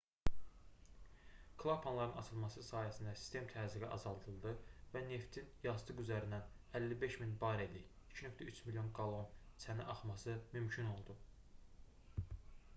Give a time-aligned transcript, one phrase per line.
[1.63, 4.53] klapanların açılması sayəsində sistem təzyiqi azaldıldı
[4.95, 6.47] və neftin yastıq üzərindən
[6.81, 7.93] 55 000 barellik
[8.41, 9.31] 2,3 milyon qallon
[9.67, 11.19] çənə axması mümkün oldu